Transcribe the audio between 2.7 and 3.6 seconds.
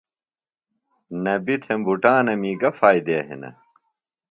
فائدے ہِنہ؟